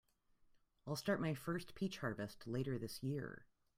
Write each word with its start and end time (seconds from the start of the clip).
I'll 0.87 0.95
start 0.95 1.21
my 1.21 1.35
first 1.35 1.75
peach 1.75 1.99
harvest 1.99 2.47
later 2.47 2.79
this 2.79 3.03
year. 3.03 3.45